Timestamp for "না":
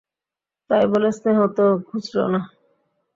2.33-2.41